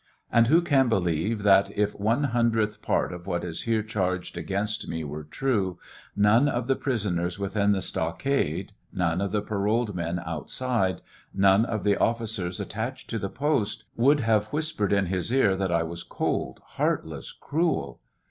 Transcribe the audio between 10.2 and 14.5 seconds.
outside, none of the officers attached to the post, would have